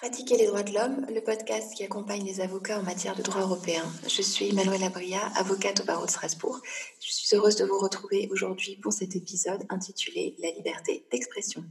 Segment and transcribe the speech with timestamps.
[0.00, 3.42] Pratiquer les droits de l'homme, le podcast qui accompagne les avocats en matière de droit
[3.42, 3.84] européen.
[4.08, 6.58] Je suis Manuela Bria, avocate au barreau de Strasbourg.
[7.02, 11.62] Je suis heureuse de vous retrouver aujourd'hui pour cet épisode intitulé La liberté d'expression.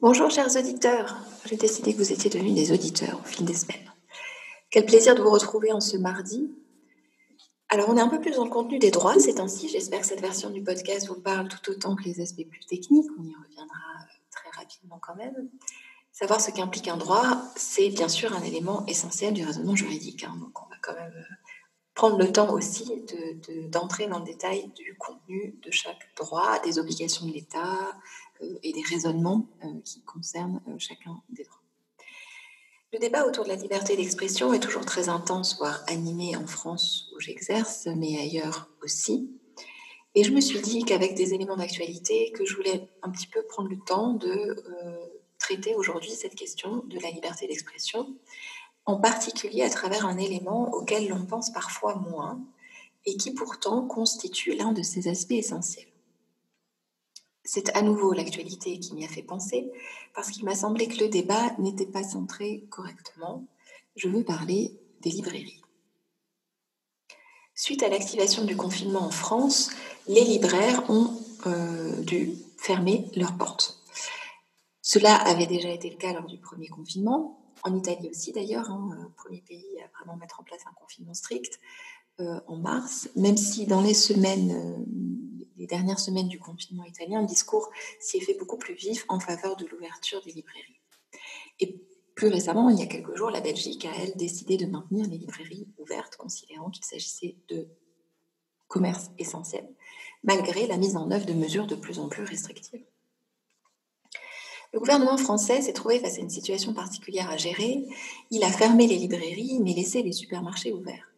[0.00, 3.92] Bonjour chers auditeurs, j'ai décidé que vous étiez devenus des auditeurs au fil des semaines.
[4.70, 6.50] Quel plaisir de vous retrouver en ce mardi.
[7.68, 10.06] Alors on est un peu plus dans le contenu des droits ces temps-ci, j'espère que
[10.06, 13.34] cette version du podcast vous parle tout autant que les aspects plus techniques, on y
[13.34, 13.76] reviendra
[14.62, 15.48] rapidement quand même.
[16.12, 20.24] Savoir ce qu'implique un droit, c'est bien sûr un élément essentiel du raisonnement juridique.
[20.24, 20.36] Hein.
[20.40, 21.34] Donc on va quand même euh,
[21.94, 22.84] prendre le temps aussi
[23.70, 27.96] d'entrer de, dans le détail du contenu de chaque droit, des obligations de l'État
[28.42, 31.58] euh, et des raisonnements euh, qui concernent chacun des droits.
[32.92, 37.08] Le débat autour de la liberté d'expression est toujours très intense, voire animé en France
[37.16, 39.30] où j'exerce, mais ailleurs aussi.
[40.14, 43.42] Et je me suis dit qu'avec des éléments d'actualité, que je voulais un petit peu
[43.44, 45.06] prendre le temps de euh,
[45.38, 48.14] traiter aujourd'hui cette question de la liberté d'expression,
[48.84, 52.40] en particulier à travers un élément auquel l'on pense parfois moins
[53.06, 55.88] et qui pourtant constitue l'un de ses aspects essentiels.
[57.44, 59.70] C'est à nouveau l'actualité qui m'y a fait penser,
[60.14, 63.44] parce qu'il m'a semblé que le débat n'était pas centré correctement.
[63.96, 65.61] Je veux parler des librairies.
[67.62, 69.70] Suite à l'activation du confinement en France,
[70.08, 73.78] les libraires ont euh, dû fermer leurs portes.
[74.80, 78.90] Cela avait déjà été le cas lors du premier confinement, en Italie aussi d'ailleurs, hein,
[78.98, 81.60] euh, premier pays à vraiment mettre en place un confinement strict
[82.18, 84.84] euh, en mars, même si dans les semaines,
[85.56, 89.20] les dernières semaines du confinement italien, le discours s'y est fait beaucoup plus vif en
[89.20, 90.80] faveur de l'ouverture des librairies.
[92.14, 95.18] Plus récemment, il y a quelques jours, la Belgique a, elle, décidé de maintenir les
[95.18, 97.68] librairies ouvertes, considérant qu'il s'agissait de
[98.68, 99.68] commerce essentiel,
[100.22, 102.84] malgré la mise en œuvre de mesures de plus en plus restrictives.
[104.72, 107.84] Le gouvernement français s'est trouvé face à une situation particulière à gérer.
[108.30, 111.12] Il a fermé les librairies, mais laissé les supermarchés ouverts.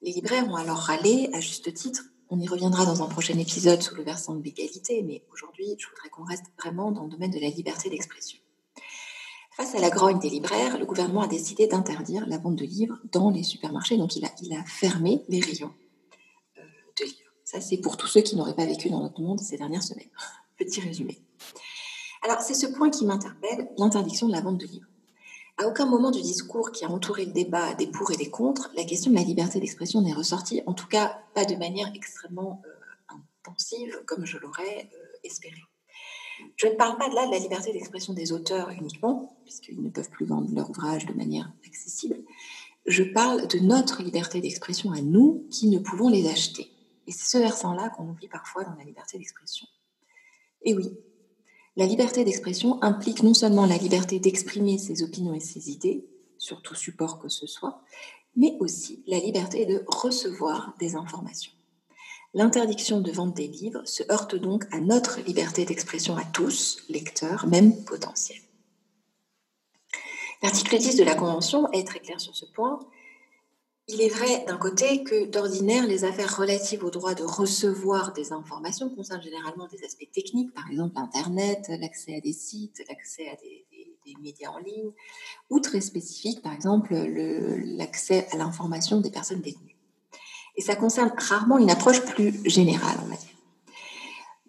[0.00, 2.04] Les libraires ont alors râlé, à juste titre.
[2.30, 5.86] On y reviendra dans un prochain épisode sous le versant de l'égalité, mais aujourd'hui, je
[5.86, 8.38] voudrais qu'on reste vraiment dans le domaine de la liberté d'expression.
[9.54, 12.98] Face à la grogne des libraires, le gouvernement a décidé d'interdire la vente de livres
[13.12, 13.98] dans les supermarchés.
[13.98, 15.74] Donc, il a, fermé les rayons
[16.56, 16.62] euh,
[16.98, 17.32] de livres.
[17.44, 20.08] Ça, c'est pour tous ceux qui n'auraient pas vécu dans notre monde ces dernières semaines.
[20.56, 21.18] Petit résumé.
[22.22, 24.88] Alors, c'est ce point qui m'interpelle, l'interdiction de la vente de livres.
[25.58, 28.70] À aucun moment du discours qui a entouré le débat des pour et des contre,
[28.74, 32.62] la question de la liberté d'expression n'est ressortie, en tout cas pas de manière extrêmement
[32.64, 35.60] euh, intensive comme je l'aurais euh, espéré.
[36.56, 40.26] Je ne parle pas de la liberté d'expression des auteurs uniquement, puisqu'ils ne peuvent plus
[40.26, 42.18] vendre leur ouvrage de manière accessible.
[42.86, 46.70] Je parle de notre liberté d'expression à nous qui ne pouvons les acheter.
[47.06, 49.66] Et c'est ce versant-là qu'on oublie parfois dans la liberté d'expression.
[50.62, 50.96] Et oui,
[51.76, 56.06] la liberté d'expression implique non seulement la liberté d'exprimer ses opinions et ses idées,
[56.38, 57.82] sur tout support que ce soit,
[58.36, 61.52] mais aussi la liberté de recevoir des informations.
[62.34, 67.46] L'interdiction de vente des livres se heurte donc à notre liberté d'expression à tous, lecteurs,
[67.46, 68.40] même potentiels.
[70.42, 72.80] L'article 10 de la Convention est très clair sur ce point.
[73.86, 78.32] Il est vrai d'un côté que d'ordinaire, les affaires relatives au droit de recevoir des
[78.32, 83.36] informations concernent généralement des aspects techniques, par exemple Internet, l'accès à des sites, l'accès à
[83.36, 83.66] des,
[84.20, 84.90] médias en ligne,
[85.48, 89.71] ou très spécifiques, par exemple l'accès à l'information des personnes détenues.
[90.56, 93.28] Et ça concerne rarement une approche plus générale, on va dire.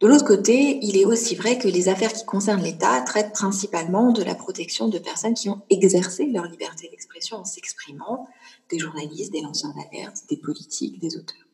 [0.04, 4.12] De l'autre côté, il est aussi vrai que les affaires qui concernent l'État traitent principalement
[4.12, 8.28] de la protection de personnes qui ont exercé leur liberté d'expression en s'exprimant,
[8.70, 11.48] des journalistes, des lanceurs d'alerte, des politiques, des auteurs.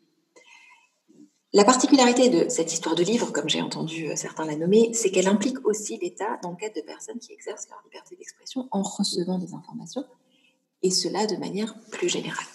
[1.53, 5.11] La particularité de cette histoire de livre, comme j'ai entendu euh, certains la nommer, c'est
[5.11, 8.81] qu'elle implique aussi l'État dans le cadre de personnes qui exercent leur liberté d'expression en
[8.81, 10.05] recevant des informations,
[10.83, 12.45] et cela de manière plus générale.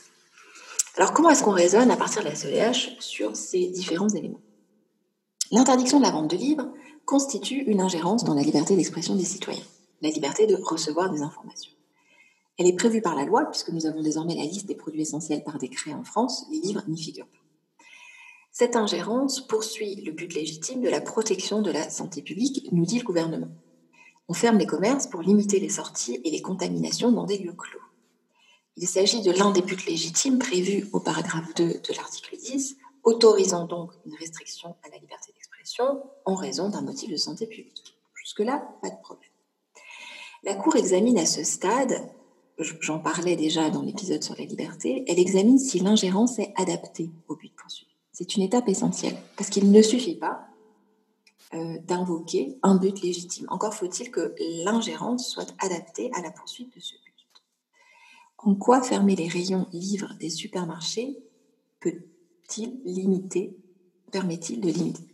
[0.96, 4.40] Alors comment est-ce qu'on raisonne à partir de la CEDH sur ces différents éléments?
[5.50, 6.68] L'interdiction de la vente de livres
[7.04, 9.64] constitue une ingérence dans la liberté d'expression des citoyens,
[10.02, 11.72] la liberté de recevoir des informations.
[12.58, 15.42] Elle est prévue par la loi, puisque nous avons désormais la liste des produits essentiels
[15.42, 17.84] par décret en France, les livres n'y figurent pas.
[18.52, 23.00] Cette ingérence poursuit le but légitime de la protection de la santé publique, nous dit
[23.00, 23.50] le gouvernement.
[24.28, 27.80] On ferme les commerces pour limiter les sorties et les contaminations dans des lieux clos.
[28.76, 33.66] Il s'agit de l'un des buts légitimes prévus au paragraphe 2 de l'article 10, autorisant
[33.66, 37.96] donc une restriction à la liberté d'expression en raison d'un motif de santé publique.
[38.14, 39.30] Jusque-là, pas de problème.
[40.42, 42.10] La Cour examine à ce stade,
[42.58, 47.36] j'en parlais déjà dans l'épisode sur la liberté, elle examine si l'ingérence est adaptée au
[47.36, 47.92] but poursuivi.
[48.12, 50.46] C'est une étape essentielle, parce qu'il ne suffit pas
[51.54, 53.46] euh, d'invoquer un but légitime.
[53.50, 54.34] Encore faut-il que
[54.64, 57.03] l'ingérence soit adaptée à la poursuite de ce but.
[58.46, 61.16] En quoi fermer les rayons livres des supermarchés
[61.80, 63.56] peut-il limiter,
[64.12, 65.08] permet-il de limiter?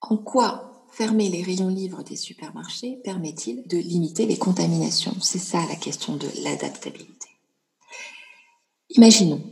[0.00, 5.14] En quoi fermer les rayons livres des supermarchés permet-il de limiter les contaminations?
[5.20, 7.28] C'est ça la question de l'adaptabilité.
[8.90, 9.42] Imaginons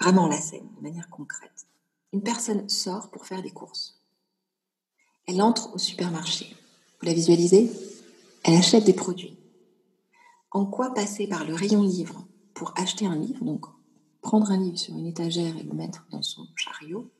[0.00, 1.68] vraiment la scène de manière concrète.
[2.12, 4.02] Une personne sort pour faire des courses.
[5.28, 6.46] Elle entre au supermarché.
[7.00, 7.70] Vous la visualisez?
[8.42, 9.38] Elle achète des produits.
[10.52, 13.64] En quoi passer par le rayon livre pour acheter un livre, donc
[14.20, 17.10] prendre un livre sur une étagère et le mettre dans son chariot,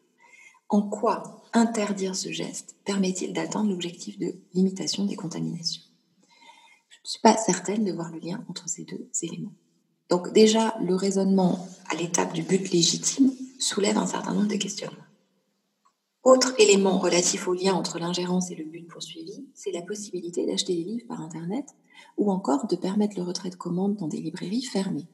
[0.69, 5.83] en quoi interdire ce geste permet-il d'atteindre l'objectif de limitation des contaminations?
[6.91, 9.55] Je ne suis pas certaine de voir le lien entre ces deux éléments.
[10.11, 14.99] Donc déjà, le raisonnement à l'étape du but légitime soulève un certain nombre de questionnements.
[16.25, 20.75] Autre élément relatif au lien entre l'ingérence et le but poursuivi, c'est la possibilité d'acheter
[20.75, 21.67] des livres par Internet
[22.17, 25.09] ou encore de permettre le retrait de commandes dans des librairies fermées.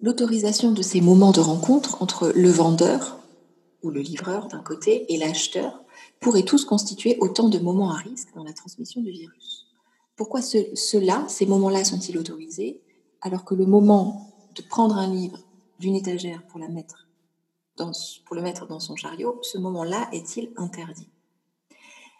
[0.00, 3.18] L'autorisation de ces moments de rencontre entre le vendeur
[3.82, 5.82] ou le livreur d'un côté et l'acheteur
[6.20, 9.66] pourrait tous constituer autant de moments à risque dans la transmission du virus.
[10.16, 12.80] Pourquoi ceux-là, ces moments-là sont-ils autorisés
[13.20, 15.38] alors que le moment de prendre un livre
[15.80, 17.03] d'une étagère pour, la mettre
[17.76, 21.08] pour le mettre dans son chariot, ce moment-là est-il interdit?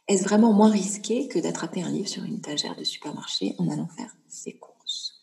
[0.09, 3.89] Est-ce vraiment moins risqué que d'attraper un livre sur une étagère de supermarché en allant
[3.89, 5.23] faire ses courses?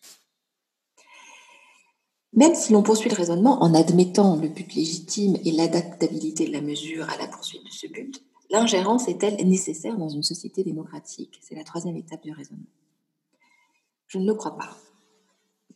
[2.33, 6.62] Même si l'on poursuit le raisonnement en admettant le but légitime et l'adaptabilité de la
[6.62, 11.39] mesure à la poursuite de ce but, l'ingérence est-elle nécessaire dans une société démocratique?
[11.42, 12.63] C'est la troisième étape du raisonnement.
[14.07, 14.77] Je ne le crois pas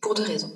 [0.00, 0.52] pour deux raisons.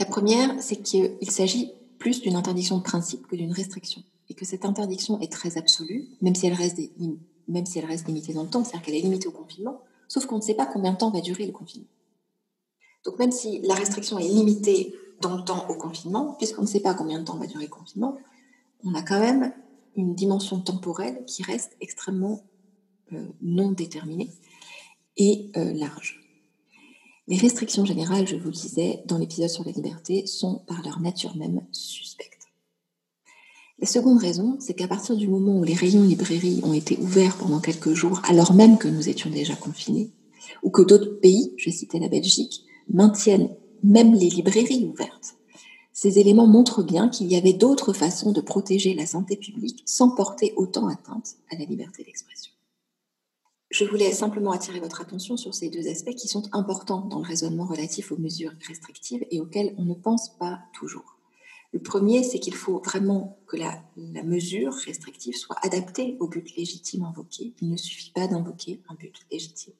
[0.00, 1.72] La première, c'est qu'il s'agit
[2.04, 6.06] plus d'une interdiction de principe que d'une restriction, et que cette interdiction est très absolue,
[6.20, 6.78] même si elle reste,
[7.48, 10.26] même si elle reste limitée dans le temps, c'est-à-dire qu'elle est limitée au confinement, sauf
[10.26, 11.88] qu'on ne sait pas combien de temps va durer le confinement.
[13.06, 16.80] Donc même si la restriction est limitée dans le temps au confinement, puisqu'on ne sait
[16.80, 18.18] pas combien de temps va durer le confinement,
[18.84, 19.54] on a quand même
[19.96, 22.42] une dimension temporelle qui reste extrêmement
[23.14, 24.30] euh, non déterminée
[25.16, 26.23] et euh, large.
[27.26, 31.00] Les restrictions générales, je vous le disais dans l'épisode sur la liberté, sont par leur
[31.00, 32.48] nature même suspectes.
[33.78, 37.36] La seconde raison, c'est qu'à partir du moment où les rayons librairies ont été ouverts
[37.38, 40.12] pendant quelques jours, alors même que nous étions déjà confinés,
[40.62, 45.36] ou que d'autres pays, je citais la Belgique, maintiennent même les librairies ouvertes,
[45.94, 50.10] ces éléments montrent bien qu'il y avait d'autres façons de protéger la santé publique sans
[50.10, 52.52] porter autant atteinte à la liberté d'expression.
[53.70, 57.26] Je voulais simplement attirer votre attention sur ces deux aspects qui sont importants dans le
[57.26, 61.18] raisonnement relatif aux mesures restrictives et auxquels on ne pense pas toujours.
[61.74, 67.02] Le premier, c'est qu'il faut vraiment que la, mesure restrictive soit adaptée au but légitime
[67.02, 67.52] invoqué.
[67.60, 69.74] Il ne suffit pas d'invoquer un but légitime.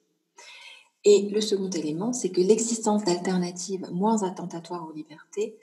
[1.05, 5.55] Et le second élément, c'est que l'existence d'alternatives moins attentatoires aux libertés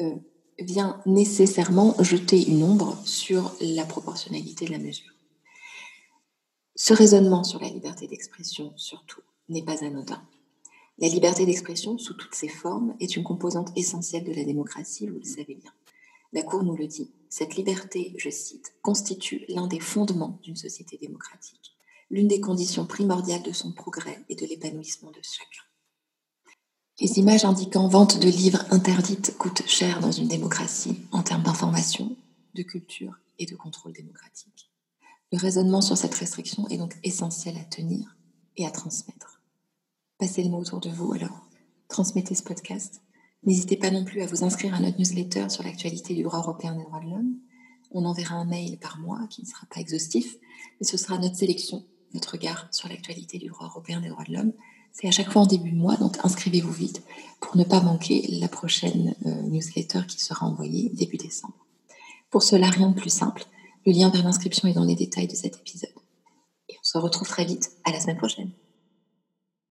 [0.00, 0.14] euh,
[0.60, 5.12] vient nécessairement jeter une ombre sur la proportionnalité de la mesure.
[6.74, 10.22] Ce raisonnement sur la liberté d'expression, surtout, n'est pas anodin.
[10.98, 15.18] La liberté d'expression, sous toutes ses formes, est une composante essentielle de la démocratie, vous
[15.18, 15.72] le savez bien.
[16.32, 20.96] La Cour nous le dit, cette liberté, je cite, constitue l'un des fondements d'une société
[20.96, 21.76] démocratique,
[22.10, 25.62] l'une des conditions primordiales de son progrès et de l'épanouissement de chacun.
[27.00, 32.16] Les images indiquant vente de livres interdites coûtent cher dans une démocratie en termes d'information,
[32.54, 34.71] de culture et de contrôle démocratique.
[35.32, 38.18] Le raisonnement sur cette restriction est donc essentiel à tenir
[38.58, 39.40] et à transmettre.
[40.18, 41.48] Passez le mot autour de vous alors.
[41.88, 43.00] Transmettez ce podcast.
[43.42, 46.76] N'hésitez pas non plus à vous inscrire à notre newsletter sur l'actualité du droit européen
[46.76, 47.38] des droits de l'homme.
[47.92, 50.36] On enverra un mail par mois qui ne sera pas exhaustif,
[50.78, 54.34] mais ce sera notre sélection, notre regard sur l'actualité du droit européen des droits de
[54.34, 54.52] l'homme.
[54.92, 57.02] C'est à chaque fois en début de mois, donc inscrivez-vous vite
[57.40, 61.66] pour ne pas manquer la prochaine euh, newsletter qui sera envoyée début décembre.
[62.28, 63.46] Pour cela, rien de plus simple
[63.84, 65.90] le lien vers l'inscription est dans les détails de cet épisode.
[66.68, 67.70] Et on se retrouve très vite.
[67.84, 68.50] À la semaine prochaine.